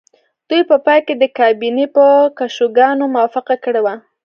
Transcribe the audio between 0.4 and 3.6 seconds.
دوی په پای کې د کابینې په کشوګانو موافقه